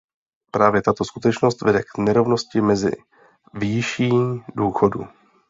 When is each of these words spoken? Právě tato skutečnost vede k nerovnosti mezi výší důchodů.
Právě 0.51 0.81
tato 0.81 1.03
skutečnost 1.03 1.61
vede 1.61 1.81
k 1.83 1.97
nerovnosti 1.97 2.61
mezi 2.61 2.91
výší 3.53 4.09
důchodů. 4.55 5.07